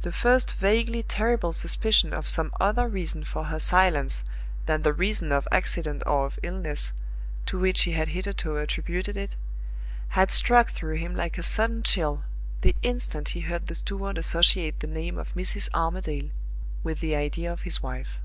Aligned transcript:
The 0.00 0.10
first 0.10 0.54
vaguely 0.54 1.02
terrible 1.02 1.52
suspicion 1.52 2.14
of 2.14 2.30
some 2.30 2.50
other 2.60 2.88
reason 2.88 3.24
for 3.24 3.44
her 3.44 3.58
silence 3.58 4.24
than 4.64 4.80
the 4.80 4.94
reason 4.94 5.32
of 5.32 5.46
accident 5.52 6.02
or 6.06 6.24
of 6.24 6.38
illness, 6.42 6.94
to 7.44 7.58
which 7.58 7.82
he 7.82 7.92
had 7.92 8.08
hitherto 8.08 8.56
attributed 8.56 9.18
it, 9.18 9.36
had 10.16 10.30
struck 10.30 10.70
through 10.70 10.96
him 10.96 11.14
like 11.14 11.36
a 11.36 11.42
sudden 11.42 11.82
chill 11.82 12.22
the 12.62 12.74
instant 12.82 13.28
he 13.36 13.40
heard 13.40 13.66
the 13.66 13.74
steward 13.74 14.16
associate 14.16 14.80
the 14.80 14.86
name 14.86 15.18
of 15.18 15.34
"Mrs. 15.34 15.68
Armadale" 15.74 16.30
with 16.82 17.00
the 17.00 17.14
idea 17.14 17.52
of 17.52 17.64
his 17.64 17.82
wife. 17.82 18.16